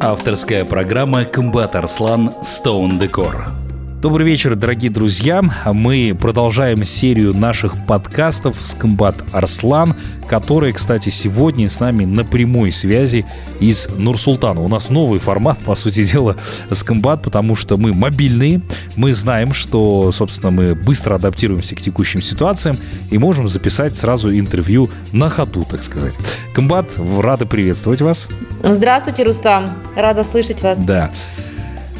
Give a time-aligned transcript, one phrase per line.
[0.00, 3.67] Авторская программа «Комбат Арслан Stone Decor».
[4.00, 5.42] Добрый вечер, дорогие друзья.
[5.66, 9.96] Мы продолжаем серию наших подкастов с Комбат Арслан,
[10.28, 13.26] который, кстати, сегодня с нами на прямой связи
[13.58, 14.60] из Нур-Султана.
[14.60, 16.36] У нас новый формат, по сути дела,
[16.70, 18.60] с Комбат, потому что мы мобильные,
[18.94, 22.78] мы знаем, что, собственно, мы быстро адаптируемся к текущим ситуациям
[23.10, 26.14] и можем записать сразу интервью на ходу, так сказать.
[26.54, 28.28] Комбат, рады приветствовать вас.
[28.62, 29.76] Здравствуйте, Рустам.
[29.96, 30.78] Рада слышать вас.
[30.78, 31.10] Да.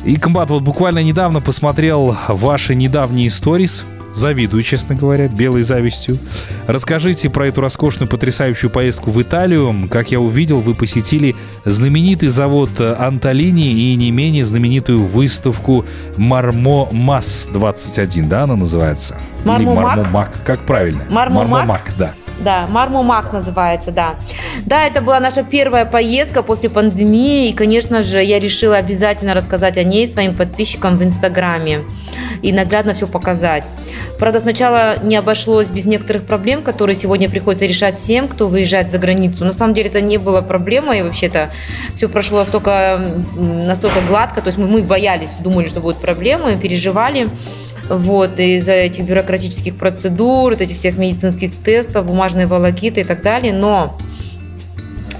[0.08, 3.84] И, комбат, вот буквально недавно посмотрел ваши недавние сторис.
[4.10, 6.18] Завидую, честно говоря, белой завистью.
[6.66, 9.86] Расскажите про эту роскошную, потрясающую поездку в Италию.
[9.90, 11.36] Как я увидел, вы посетили
[11.66, 15.84] знаменитый завод Анталини и не менее знаменитую выставку
[16.16, 19.18] Мармо Мас 21, да, она называется?
[19.44, 19.76] Мармомак?
[19.76, 21.02] Или Мармомак, как правильно?
[21.10, 21.50] Мармомак?
[21.50, 22.14] Мармомак, да.
[22.40, 24.14] Да, Мармумак называется, да.
[24.64, 29.76] Да, это была наша первая поездка после пандемии, и, конечно же, я решила обязательно рассказать
[29.76, 31.84] о ней своим подписчикам в Инстаграме
[32.42, 33.64] и наглядно все показать.
[34.18, 38.98] Правда, сначала не обошлось без некоторых проблем, которые сегодня приходится решать всем, кто выезжает за
[38.98, 39.44] границу.
[39.44, 41.50] На самом деле это не было проблемой, вообще-то
[41.94, 43.00] все прошло настолько,
[43.36, 47.30] настолько гладко, то есть мы, мы боялись, думали, что будут проблемы, переживали.
[47.88, 53.52] Вот, из-за этих бюрократических процедур, этих всех медицинских тестов, бумажные волокиты и так далее.
[53.52, 53.98] Но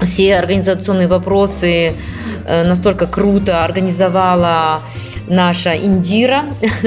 [0.05, 1.93] все организационные вопросы
[2.45, 4.81] э, настолько круто организовала
[5.27, 6.45] наша Индира,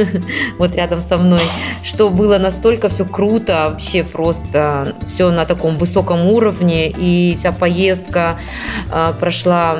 [0.58, 1.42] вот рядом со мной,
[1.82, 8.38] что было настолько все круто, вообще просто все на таком высоком уровне, и вся поездка
[8.92, 9.78] э, прошла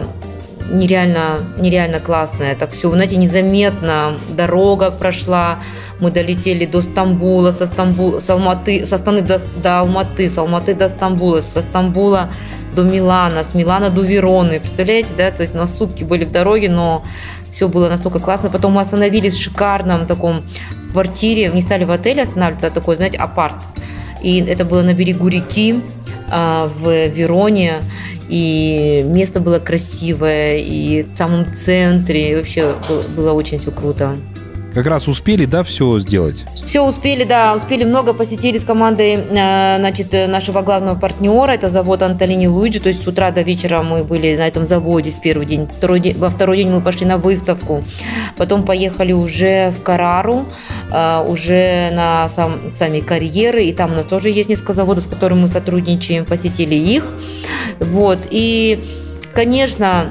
[0.71, 2.55] нереально, нереально классная.
[2.55, 5.59] Так все, знаете, незаметно дорога прошла,
[6.01, 10.75] мы долетели до Стамбула, со, Стамбула, с, Алматы, со Астаны до, до Алматы, с Алматы
[10.75, 12.31] до Стамбула, со Стамбула
[12.75, 14.59] до Милана, с Милана до Вероны.
[14.61, 15.31] Представляете, да?
[15.31, 17.05] То есть у нас сутки были в дороге, но
[17.51, 18.51] все было настолько классно.
[18.51, 20.43] Потом мы остановились в шикарном таком
[20.93, 23.57] квартире, не стали в отеле останавливаться, а такой, знаете, апарт.
[24.23, 25.81] И это было на берегу реки
[26.33, 27.83] в Вероне.
[28.29, 32.33] И место было красивое, и в самом центре.
[32.33, 32.75] И вообще
[33.15, 34.17] было очень все круто.
[34.75, 36.45] Как раз успели, да, все сделать?
[36.65, 42.03] Все успели, да, успели много, посетили с командой, э, значит, нашего главного партнера, это завод
[42.03, 45.45] Антолини Луиджи, то есть с утра до вечера мы были на этом заводе в первый
[45.45, 47.85] день, второй день во второй день мы пошли на выставку,
[48.39, 50.47] потом поехали уже в Карару,
[50.91, 55.07] э, уже на сам, сами карьеры, и там у нас тоже есть несколько заводов, с
[55.07, 57.05] которыми мы сотрудничаем, посетили их,
[57.79, 58.83] вот, и,
[59.35, 60.11] конечно,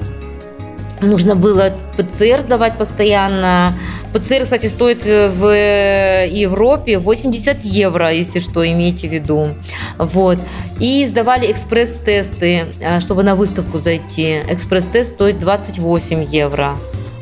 [1.01, 3.78] нужно было ПЦР сдавать постоянно,
[4.13, 9.50] ПЦР, кстати, стоит в Европе 80 евро, если что, имейте в виду.
[9.97, 10.38] Вот.
[10.79, 14.41] И сдавали экспресс-тесты, э, чтобы на выставку зайти.
[14.50, 16.75] Экспресс-тест стоит 28 евро.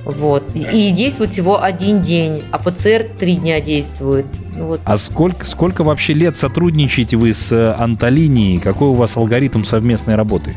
[0.06, 0.44] Вот.
[0.56, 4.25] И действует всего один день, а ПЦР три дня действует.
[4.56, 4.81] Вот.
[4.84, 8.59] А сколько, сколько вообще лет сотрудничаете вы с Анталинией?
[8.59, 10.56] Какой у вас алгоритм совместной работы?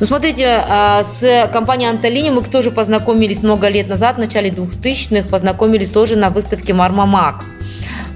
[0.00, 5.28] Ну, смотрите, а, с компанией Анталини мы тоже познакомились много лет назад, в начале 2000-х,
[5.28, 7.44] познакомились тоже на выставке Мармамак.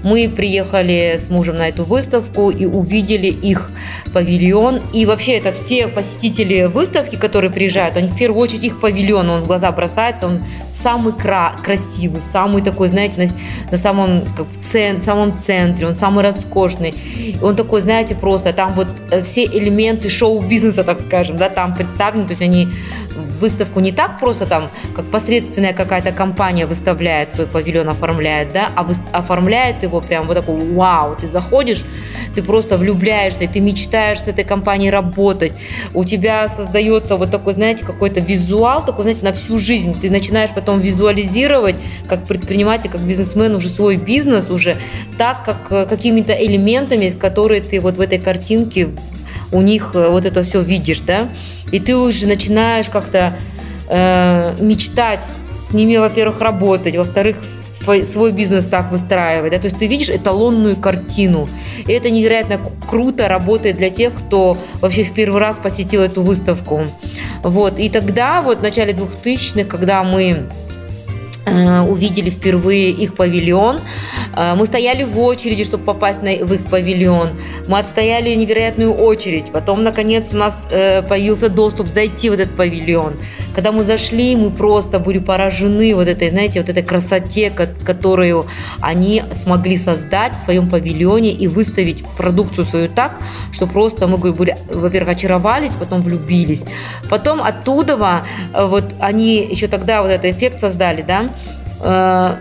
[0.03, 3.69] Мы приехали с мужем на эту выставку и увидели их
[4.13, 4.81] павильон.
[4.93, 9.41] И вообще это все посетители выставки, которые приезжают, они в первую очередь их павильон, он
[9.41, 14.63] в глаза бросается, он самый кра- красивый, самый такой, знаете, на, на самом, как в
[14.63, 16.93] цен, самом центре, он самый роскошный.
[17.41, 22.25] Он такой, знаете, просто там вот э, все элементы шоу-бизнеса, так скажем, да, там представлены,
[22.25, 22.67] то есть они
[23.39, 28.85] выставку не так просто там, как посредственная какая-то компания выставляет свой павильон, оформляет, да, а
[29.13, 31.83] оформляет его прям вот такой, вау, ты заходишь,
[32.35, 35.53] ты просто влюбляешься, и ты мечтаешь с этой компанией работать,
[35.93, 40.51] у тебя создается вот такой, знаете, какой-то визуал, такой, знаете, на всю жизнь, ты начинаешь
[40.53, 41.75] потом визуализировать,
[42.07, 44.77] как предприниматель, как бизнесмен уже свой бизнес уже
[45.17, 48.89] так, как э, какими-то элементами, которые ты вот в этой картинке
[49.51, 51.29] у них э, вот это все видишь, да,
[51.71, 53.37] и ты уже начинаешь как-то
[53.87, 55.21] э, мечтать
[55.63, 57.37] с ними, во-первых, работать, во-вторых,
[58.03, 59.51] свой бизнес так выстраивать.
[59.51, 59.59] Да?
[59.59, 61.49] То есть ты видишь эталонную картину.
[61.87, 66.83] И это невероятно круто работает для тех, кто вообще в первый раз посетил эту выставку.
[67.43, 67.79] Вот.
[67.79, 70.49] И тогда, вот в начале 2000-х, когда мы
[71.89, 73.79] увидели впервые их павильон.
[74.35, 77.29] Э, мы стояли в очереди, чтобы попасть на, в их павильон.
[77.67, 79.51] Мы отстояли невероятную очередь.
[79.51, 83.13] Потом, наконец, у нас э, появился доступ зайти в этот павильон.
[83.55, 88.45] Когда мы зашли, мы просто были поражены вот этой, знаете, вот этой красоте, которую
[88.81, 93.19] они смогли создать в своем павильоне и выставить продукцию свою так,
[93.51, 96.63] что просто мы, были, во-первых, очаровались, потом влюбились.
[97.09, 98.23] Потом оттуда
[98.53, 101.29] вот они еще тогда вот этот эффект создали, да,
[101.81, 102.35] Э,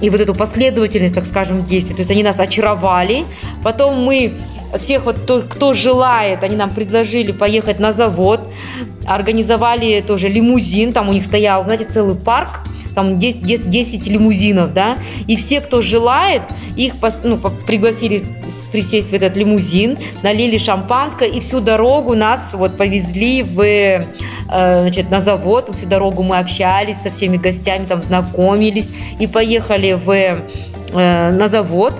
[0.00, 1.94] и вот эту последовательность, так скажем, действий.
[1.94, 3.24] То есть они нас очаровали,
[3.62, 4.34] потом мы
[4.78, 8.40] всех вот кто, кто желает, они нам предложили поехать на завод,
[9.06, 12.60] организовали тоже лимузин, там у них стоял, знаете, целый парк,
[12.94, 16.42] там 10, 10 лимузинов, да, и все, кто желает,
[16.76, 18.24] их ну, пригласили
[18.72, 24.04] присесть в этот лимузин, налили шампанское, и всю дорогу нас вот повезли в, э,
[24.48, 30.10] значит, на завод, всю дорогу мы общались со всеми гостями, там знакомились, и поехали в,
[30.10, 31.94] э, на завод,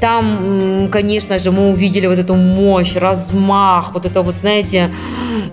[0.00, 4.90] там, конечно же, мы увидели вот эту мощь, размах, вот это вот, знаете,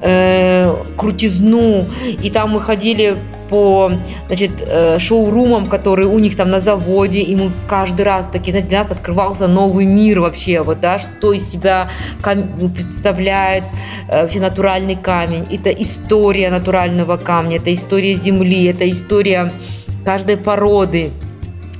[0.01, 1.85] э, крутизну.
[2.23, 3.17] И там мы ходили
[3.49, 3.91] по
[4.27, 8.69] значит, э, шоурумам, которые у них там на заводе, и мы каждый раз такие, знаете,
[8.69, 11.89] для нас открывался новый мир вообще, вот, да, что из себя
[12.75, 13.63] представляет
[14.07, 15.45] э, вообще натуральный камень.
[15.51, 19.51] Это история натурального камня, это история земли, это история
[20.05, 21.11] каждой породы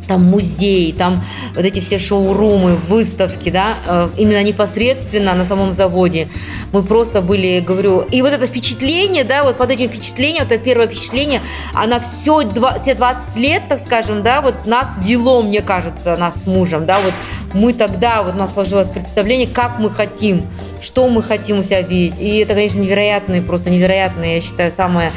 [0.07, 1.23] там музей, там
[1.55, 6.29] вот эти все шоурумы, выставки, да, э, именно непосредственно на самом заводе.
[6.71, 10.87] Мы просто были, говорю, и вот это впечатление, да, вот под этим впечатлением, это первое
[10.87, 11.41] впечатление,
[11.73, 12.43] она все,
[12.81, 16.99] все 20 лет, так скажем, да, вот нас вело, мне кажется, нас с мужем, да,
[16.99, 17.13] вот
[17.53, 20.43] мы тогда, вот у нас сложилось представление, как мы хотим,
[20.81, 22.19] что мы хотим у себя видеть.
[22.19, 25.11] И это, конечно, невероятное, просто невероятное, я считаю, самое,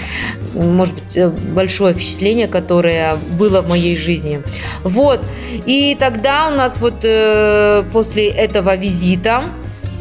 [0.55, 4.43] может быть, э, большое впечатление, которое было в моей жизни.
[4.83, 5.21] Вот.
[5.67, 9.45] И тогда у нас вот э, после этого визита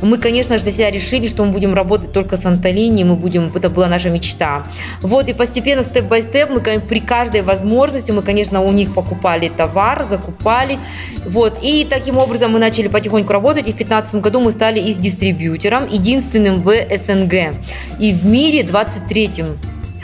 [0.01, 3.51] мы, конечно же, для себя решили, что мы будем работать только с Антолини, мы будем,
[3.53, 4.63] это была наша мечта.
[5.01, 10.79] Вот, и постепенно, степ-бай-степ, мы при каждой возможности, мы, конечно, у них покупали товар, закупались,
[11.25, 14.99] вот, и таким образом мы начали потихоньку работать, и в 2015 году мы стали их
[14.99, 17.55] дистрибьютором, единственным в СНГ,
[17.99, 19.57] и в мире 23-м,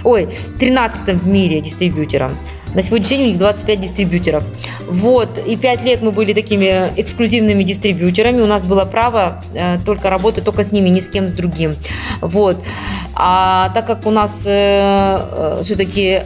[0.05, 0.29] ой,
[0.59, 2.37] 13 в мире дистрибьютором.
[2.73, 4.43] На сегодняшний день у них 25 дистрибьюторов.
[4.87, 8.41] Вот, и 5 лет мы были такими эксклюзивными дистрибьюторами.
[8.41, 11.75] У нас было право э, только работать только с ними, ни с кем с другим.
[12.21, 12.57] Вот.
[13.15, 16.21] А так как у нас э, э все-таки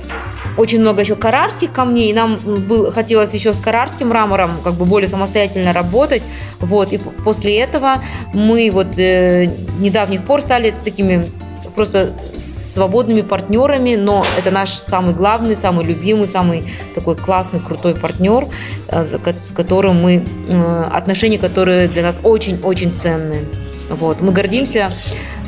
[0.58, 5.08] очень много еще карарских камней, нам был, хотелось еще с карарским мрамором как бы более
[5.08, 6.24] самостоятельно работать,
[6.60, 8.04] вот, и после этого
[8.34, 9.50] мы вот э,
[9.80, 11.30] недавних пор стали такими
[11.76, 16.64] просто свободными партнерами, но это наш самый главный, самый любимый, самый
[16.96, 18.48] такой классный, крутой партнер,
[18.88, 19.06] э,
[19.44, 23.44] с которым мы, э, отношения, которые для нас очень-очень ценные.
[23.90, 24.22] Вот.
[24.22, 24.92] Мы гордимся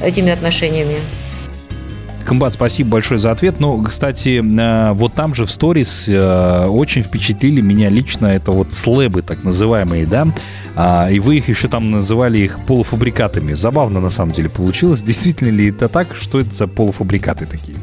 [0.02, 0.96] этими отношениями.
[2.24, 3.60] Комбат, спасибо большое за ответ.
[3.60, 9.22] Ну, кстати, э, вот там же в сторис очень впечатлили меня лично это вот слэбы
[9.22, 10.28] так называемые, да,
[10.76, 13.54] а, и вы их еще там называли их полуфабрикатами.
[13.54, 15.02] Забавно на самом деле получилось.
[15.02, 16.16] Действительно ли это так?
[16.16, 17.78] Что это за полуфабрикаты такие?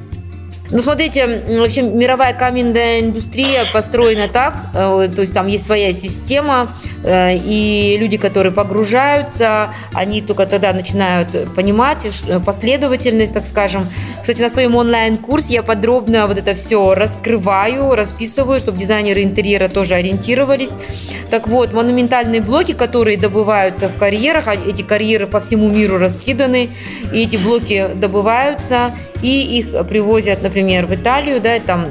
[0.70, 6.70] Ну, смотрите, вообще мировая каменная индустрия построена так, э, то есть там есть своя система,
[7.04, 13.86] э, и люди, которые погружаются, они только тогда начинают понимать э, последовательность, так скажем.
[14.20, 19.94] Кстати, на своем онлайн-курсе я подробно вот это все раскрываю, расписываю, чтобы дизайнеры интерьера тоже
[19.94, 20.72] ориентировались.
[21.30, 26.68] Так вот, монументальные блоки, которые добываются в карьерах, а эти карьеры по всему миру раскиданы,
[27.10, 28.92] и эти блоки добываются,
[29.22, 31.86] и их привозят, например, в Италию, да, там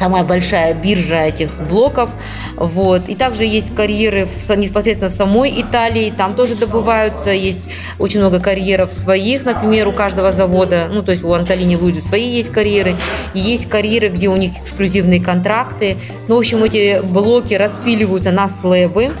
[0.00, 2.10] самая большая биржа этих блоков.
[2.56, 3.08] Вот.
[3.08, 7.64] И также есть карьеры в, непосредственно в самой Италии, там тоже добываются, есть
[7.98, 12.30] очень много карьеров своих, например, у каждого завода, ну, то есть у Анталини Луиджи свои
[12.30, 12.96] есть карьеры,
[13.34, 15.98] и есть карьеры, где у них эксклюзивные контракты.
[16.28, 19.12] Ну, в общем, эти блоки распиливаются на слэбы,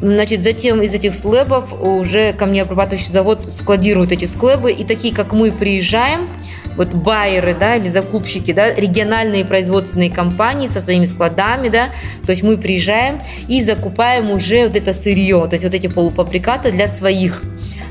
[0.00, 5.52] Значит, затем из этих слэбов уже камнеобрабатывающий завод складирует эти склэбы, и такие, как мы,
[5.52, 6.28] приезжаем,
[6.78, 11.88] вот байеры, да, или закупщики, да, региональные производственные компании со своими складами, да,
[12.24, 16.70] то есть мы приезжаем и закупаем уже вот это сырье, то есть вот эти полуфабрикаты
[16.70, 17.42] для своих,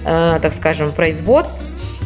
[0.06, 1.62] э, так скажем, производств,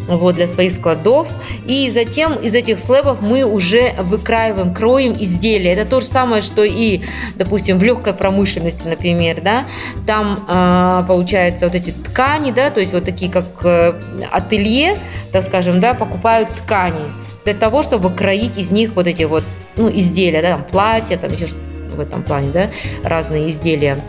[0.07, 1.27] вот, для своих складов.
[1.65, 5.73] И затем из этих слэбов мы уже выкраиваем, кроем изделия.
[5.73, 7.01] Это то же самое, что и,
[7.35, 9.65] допустим, в легкой промышленности, например, да,
[10.05, 13.93] там э, получается вот эти ткани, да, то есть вот такие как э,
[14.31, 14.97] ателье,
[15.31, 17.11] так скажем, да, покупают ткани
[17.45, 19.43] для того, чтобы кроить из них вот эти вот
[19.75, 21.47] ну, изделия, да, там платья, там еще
[21.95, 22.69] в этом плане, да,
[23.03, 23.99] разные изделия.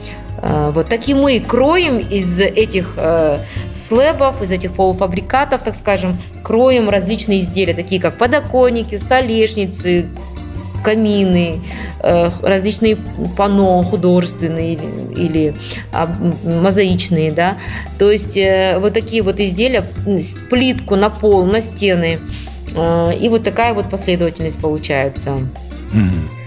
[0.42, 3.38] Э, вот такие мы кроем из этих э,
[3.72, 10.08] слэбов, из этих полуфабрикатов, так скажем, кроем различные изделия, такие как подоконники, столешницы,
[10.82, 11.62] камины,
[12.00, 12.99] э, различные
[13.37, 14.75] панно художественные
[15.16, 15.54] или
[16.44, 17.56] мозаичные, да.
[17.99, 19.84] То есть э, вот такие вот изделия,
[20.50, 22.20] плитку на пол, на стены.
[22.75, 25.38] Э, и вот такая вот последовательность получается.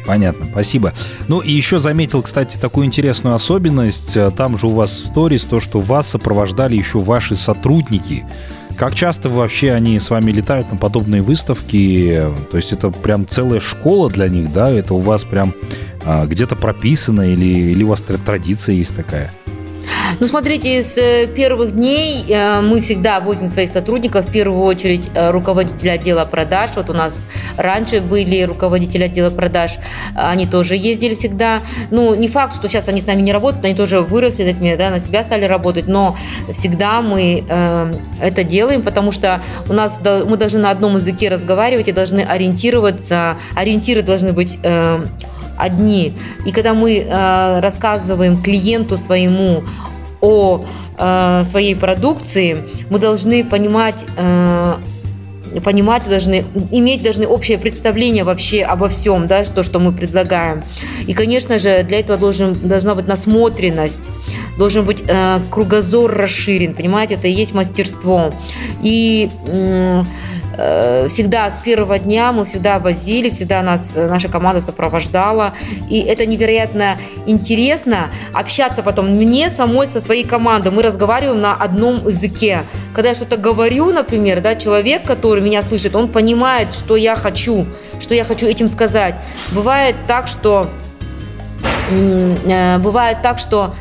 [0.06, 0.94] Понятно, спасибо.
[1.28, 4.18] Ну и еще заметил, кстати, такую интересную особенность.
[4.36, 8.26] Там же у вас в сторис то, что вас сопровождали еще ваши сотрудники.
[8.78, 12.30] Как часто вообще они с вами летают на подобные выставки?
[12.52, 14.70] То есть это прям целая школа для них, да?
[14.70, 15.54] Это у вас прям
[16.04, 19.32] а, где-то прописано или, или у вас традиция есть такая?
[20.20, 25.10] Ну, смотрите, с э, первых дней э, мы всегда возим своих сотрудников, в первую очередь
[25.13, 26.72] э, руководителя отдела продаж.
[26.75, 27.27] Вот у нас
[27.58, 29.77] раньше были руководители отдела продаж,
[30.15, 31.62] они тоже ездили всегда.
[31.92, 34.89] Ну, не факт, что сейчас они с нами не работают, они тоже выросли, например, да,
[34.89, 36.15] на себя стали работать, но
[36.54, 37.44] всегда мы
[38.22, 43.38] это делаем, потому что у нас мы должны на одном языке разговаривать и должны ориентироваться,
[43.56, 44.58] ориентиры должны быть
[45.58, 46.14] одни.
[46.46, 49.64] И когда мы э, рассказываем клиенту своему
[50.22, 50.66] о
[50.98, 54.76] э, своей продукции, мы должны понимать э,
[55.64, 60.64] понимать должны, иметь должны общее представление вообще обо всем, да, то, что мы предлагаем.
[61.08, 64.04] И, конечно же, для этого должен, должна быть насмотренность,
[64.58, 68.34] должен быть э, кругозор расширен, понимаете, это и есть мастерство.
[68.82, 70.04] И э,
[71.08, 75.54] всегда с первого дня мы всегда возили, всегда нас наша команда сопровождала.
[75.90, 80.72] И это невероятно интересно общаться потом мне самой со своей командой.
[80.72, 82.64] Мы разговариваем на одном языке.
[82.94, 87.66] Когда я что-то говорю, например, да, человек, который меня слышит, он понимает, что я хочу,
[88.00, 89.16] что я хочу этим сказать.
[89.52, 90.70] Бывает так, что
[91.90, 93.74] э, бывает так, что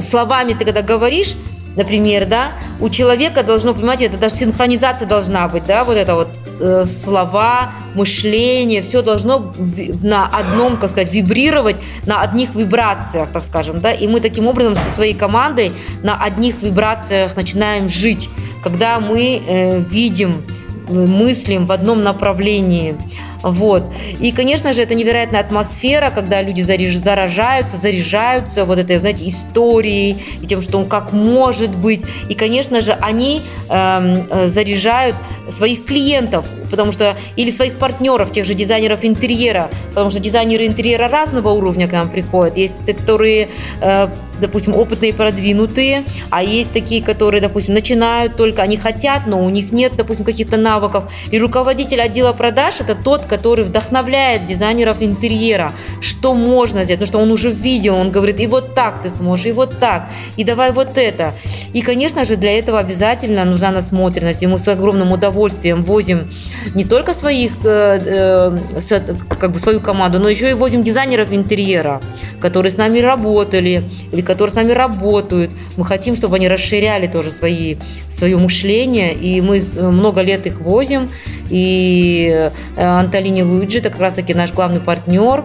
[0.00, 1.34] словами ты когда говоришь,
[1.78, 2.48] например, да,
[2.80, 6.28] у человека должно, понимаете, это даже синхронизация должна быть, да, вот это вот
[6.60, 13.44] э, слова, мышление, все должно в, на одном, как сказать, вибрировать на одних вибрациях, так
[13.44, 15.72] скажем, да, и мы таким образом со своей командой
[16.02, 18.28] на одних вибрациях начинаем жить,
[18.62, 20.42] когда мы э, видим,
[20.88, 22.96] мыслим в одном направлении.
[23.42, 23.84] Вот.
[24.18, 30.46] И, конечно же, это невероятная атмосфера, когда люди заражаются, заряжаются вот этой, знаете, историей и
[30.46, 32.02] тем, что он как может быть.
[32.28, 35.16] И, конечно же, они эм, э, заряжают
[35.50, 41.08] своих клиентов, потому что или своих партнеров, тех же дизайнеров интерьера, потому что дизайнеры интерьера
[41.08, 42.56] разного уровня к нам приходят.
[42.56, 43.48] Есть те, которые
[43.80, 44.08] э,
[44.40, 49.72] допустим, опытные, продвинутые, а есть такие, которые, допустим, начинают только, они хотят, но у них
[49.72, 51.04] нет, допустим, каких-то навыков.
[51.30, 57.18] И руководитель отдела продаж– это тот, который вдохновляет дизайнеров интерьера, что можно сделать, потому что
[57.18, 60.72] он уже видел, он говорит, и вот так ты сможешь, и вот так, и давай
[60.72, 61.34] вот это.
[61.72, 66.28] И, конечно же, для этого обязательно нужна насмотренность, и мы с огромным удовольствием возим
[66.74, 68.58] не только своих, э,
[68.90, 69.04] э,
[69.38, 72.00] как бы свою команду, но еще и возим дизайнеров интерьера,
[72.40, 75.50] которые с нами работали, или которые с нами работают.
[75.76, 77.76] Мы хотим, чтобы они расширяли тоже свои,
[78.08, 81.10] свое мышление, и мы много лет их возим.
[81.50, 85.44] И э, Антолини Луиджи, это как раз-таки наш главный партнер,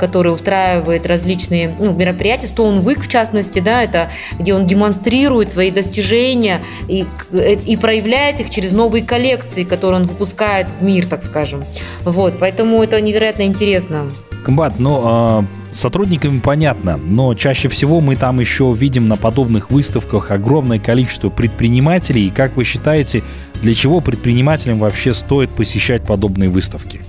[0.00, 5.70] который устраивает различные ну, мероприятия, Stone Week в частности, да, это где он демонстрирует свои
[5.70, 11.64] достижения и, и проявляет их через новые коллекции, которые он выпускает в мир, так скажем.
[12.04, 14.10] Вот, поэтому это невероятно интересно.
[14.44, 20.30] Комбат, ну, а, сотрудниками понятно, но чаще всего мы там еще видим на подобных выставках
[20.30, 22.26] огромное количество предпринимателей.
[22.26, 23.22] И как вы считаете,
[23.62, 27.00] для чего предпринимателям вообще стоит посещать подобные выставки?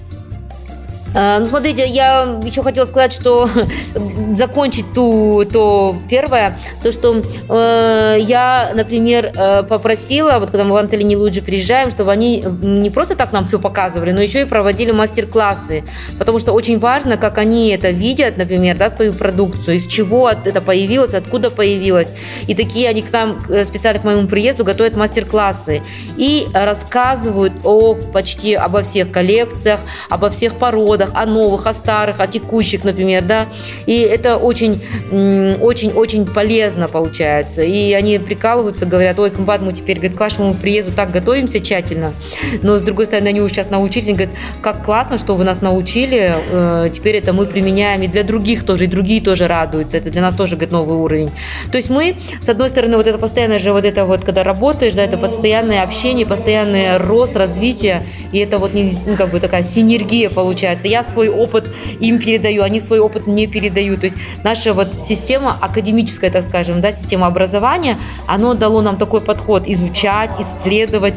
[1.14, 3.50] А, ну, смотрите, я еще хотела сказать, что
[4.34, 10.78] закончить ту, то первое, то, что э, я, например, э, попросила, вот когда мы в
[10.78, 14.92] Анталине Луджи приезжаем, чтобы они не просто так нам все показывали, но еще и проводили
[14.92, 15.84] мастер-классы,
[16.18, 20.62] потому что очень важно, как они это видят, например, да, свою продукцию, из чего это
[20.62, 22.14] появилось, откуда появилось.
[22.48, 25.82] И такие они к нам э, специально к моему приезду готовят мастер-классы
[26.16, 32.20] и рассказывают о почти обо всех коллекциях, обо всех породах, методах, о новых, о старых,
[32.20, 33.48] о текущих, например, да.
[33.86, 34.82] И это очень,
[35.12, 37.62] очень, очень полезно получается.
[37.62, 42.14] И они прикалываются, говорят, ой, комбат, мы теперь, говорит, к вашему приезду так готовимся тщательно.
[42.62, 45.62] Но, с другой стороны, они уже сейчас научились, они говорят, как классно, что вы нас
[45.62, 49.98] научили, э, теперь это мы применяем и для других тоже, и другие тоже радуются.
[49.98, 51.32] Это для нас тоже, говорит, новый уровень.
[51.72, 54.94] То есть мы, с одной стороны, вот это постоянное же, вот это вот, когда работаешь,
[54.94, 60.30] да, это постоянное общение, постоянный рост, развитие, и это вот ну, как бы такая синергия
[60.30, 60.88] получается.
[60.92, 64.02] Я свой опыт им передаю, они свой опыт мне передают.
[64.02, 69.22] То есть наша вот система академическая, так скажем, да, система образования, оно дало нам такой
[69.22, 71.14] подход изучать, исследовать,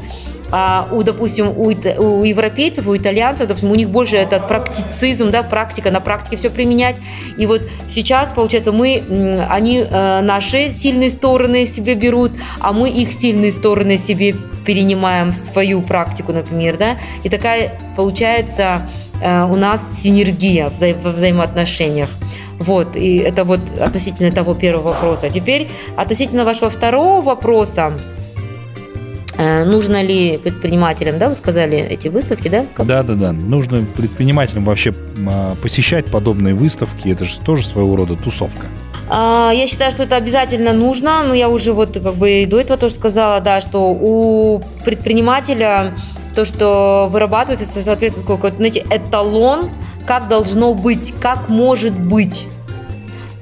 [0.57, 5.43] а у, допустим, у, у европейцев, у итальянцев, допустим, у них больше этот практицизм, да,
[5.43, 6.95] практика, на практике все применять.
[7.37, 9.03] И вот сейчас, получается, мы,
[9.51, 15.37] они э, наши сильные стороны себе берут, а мы их сильные стороны себе перенимаем в
[15.37, 16.99] свою практику, например, да.
[17.25, 18.89] И такая получается
[19.25, 22.11] у нас синергия вза во взаимоотношениях.
[22.59, 25.29] Вот, и это вот относительно того первого вопроса.
[25.31, 27.93] Теперь относительно вашего второго вопроса,
[29.37, 32.67] Э, нужно ли предпринимателям, да, вы сказали, эти выставки, да?
[32.75, 32.87] Как?
[32.87, 33.33] Да, да, да.
[33.33, 34.95] Нужно предпринимателям вообще
[35.27, 37.09] а, посещать подобные выставки.
[37.09, 38.67] Это же тоже своего рода тусовка.
[39.09, 42.61] А, я считаю, что это обязательно нужно, но я уже вот как бы и до
[42.61, 45.95] этого тоже сказала, да, что у предпринимателя
[46.35, 49.71] то, что вырабатывается, соответственно, какой-то, знаете, эталон,
[50.07, 52.47] как должно быть, как может быть.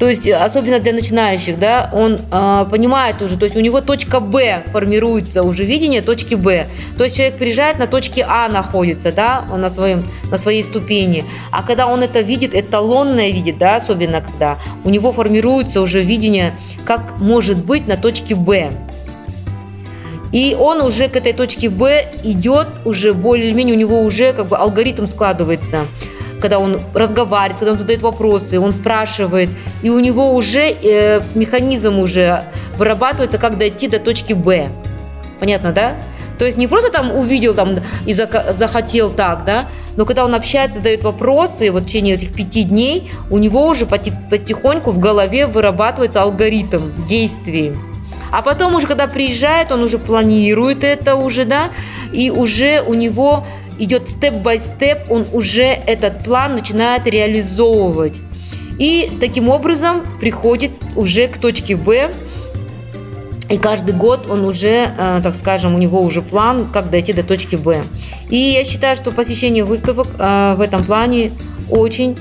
[0.02, 4.18] То есть, особенно для начинающих, да, он э, понимает уже, то есть у него точка
[4.18, 6.66] Б формируется уже видение точки Б.
[6.98, 11.24] То есть человек приезжает на точке А находится, да, он на, своем, на своей ступени.
[11.52, 16.52] А когда он это видит, эталонное видит, да, особенно когда у него формируется уже видение,
[16.84, 18.72] как может быть на точке Б.
[20.32, 24.56] И он уже к этой точке Б идет уже более-менее, у него уже как бы
[24.56, 25.86] алгоритм складывается
[26.40, 29.48] когда он разговаривает, когда он задает вопросы, он спрашивает,
[29.80, 32.46] и у него уже э, механизм уже
[32.76, 34.68] вырабатывается, как дойти до точки Б.
[35.38, 35.94] Понятно, да?
[36.38, 40.78] То есть не просто там увидел там и захотел так, да, но когда он общается,
[40.78, 46.22] задает вопросы, вот в течение этих пяти дней у него уже потихоньку в голове вырабатывается
[46.22, 47.72] алгоритм действий.
[48.32, 51.70] А потом уже, когда приезжает, он уже планирует это уже, да,
[52.12, 53.44] и уже у него
[53.78, 58.20] идет степ-бай-степ, он уже этот план начинает реализовывать.
[58.78, 62.10] И таким образом приходит уже к точке Б,
[63.50, 67.22] и каждый год он уже, э, так скажем, у него уже план, как дойти до
[67.22, 67.82] точки Б.
[68.30, 71.32] И я считаю, что посещение выставок э, в этом плане
[71.70, 72.16] очень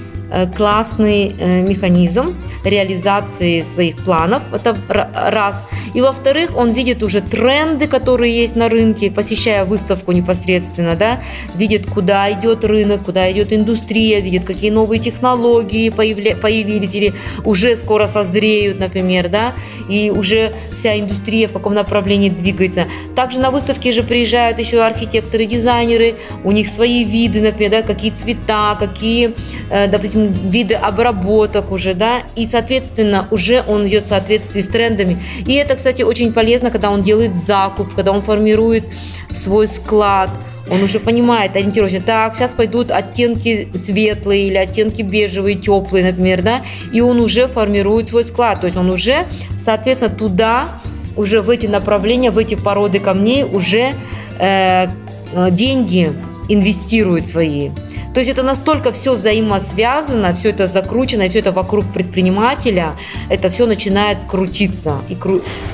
[0.55, 5.65] классный э, механизм реализации своих планов, это раз.
[5.93, 11.19] И во-вторых, он видит уже тренды, которые есть на рынке, посещая выставку непосредственно, да,
[11.55, 17.13] видит, куда идет рынок, куда идет индустрия, видит, какие новые технологии появля- появились или
[17.44, 19.53] уже скоро созреют, например, да,
[19.89, 22.85] и уже вся индустрия в каком направлении двигается.
[23.15, 28.11] Также на выставке же приезжают еще архитекторы, дизайнеры, у них свои виды, например, да, какие
[28.11, 29.33] цвета, какие,
[29.70, 35.18] э, допустим, виды обработок уже, да, и, соответственно, уже он идет в соответствии с трендами.
[35.46, 38.86] И это, кстати, очень полезно, когда он делает закуп, когда он формирует
[39.34, 40.29] свой склад,
[40.70, 46.62] он уже понимает, ориентируется, так, сейчас пойдут оттенки светлые или оттенки бежевые, теплые, например, да,
[46.94, 49.25] и он уже формирует свой склад, то есть он уже,
[49.60, 50.81] соответственно, туда,
[51.18, 53.94] уже в эти направления, в эти породы камней уже
[54.40, 54.88] э,
[55.34, 56.14] э деньги
[56.53, 57.70] инвестирует свои.
[58.14, 62.94] То есть это настолько все взаимосвязано, все это закручено, все это вокруг предпринимателя,
[63.29, 64.98] это все начинает крутиться.
[65.07, 65.18] И,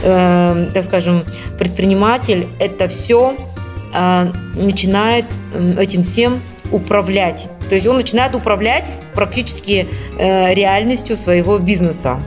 [0.03, 1.23] э, так скажем,
[1.57, 3.35] предприниматель это все
[3.93, 5.25] э, начинает
[5.79, 6.39] этим всем
[6.71, 7.47] управлять.
[7.69, 9.87] То есть он начинает управлять практически
[10.17, 12.19] э, реальностью своего бизнеса.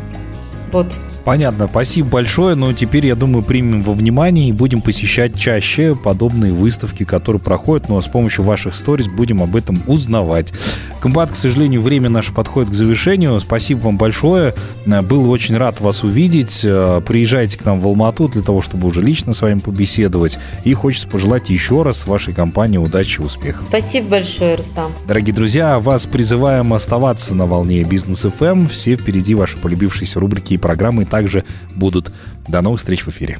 [0.72, 0.86] Вот.
[1.24, 6.52] Понятно, спасибо большое, но теперь, я думаю, примем во внимание и будем посещать чаще подобные
[6.52, 10.52] выставки, которые проходят, но с помощью ваших сториз будем об этом узнавать.
[11.00, 13.40] Комбат, к сожалению, время наше подходит к завершению.
[13.40, 14.54] Спасибо вам большое.
[14.84, 16.60] Был очень рад вас увидеть.
[16.60, 20.38] Приезжайте к нам в Алмату для того, чтобы уже лично с вами побеседовать.
[20.64, 23.64] И хочется пожелать еще раз вашей компании удачи и успехов.
[23.68, 24.92] Спасибо большое, Рустам.
[25.08, 28.68] Дорогие друзья, вас призываем оставаться на волне Бизнес FM.
[28.68, 32.12] Все впереди ваши полюбившиеся рубрики и программы также будут.
[32.46, 33.38] До новых встреч в эфире.